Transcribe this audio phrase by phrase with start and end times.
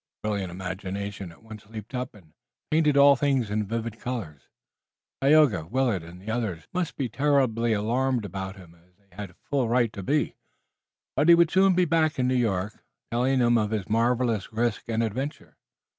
[0.23, 2.33] His brilliant imagination at once leaped up and
[2.71, 4.49] painted all things in vivid colors.
[5.21, 9.69] Tayoga, Willet and the others must be terribly alarmed about him as they had full
[9.69, 10.37] right to be,
[11.15, 14.85] but he would soon be back in New York, telling them of his marvelous risk
[14.87, 15.55] and adventure.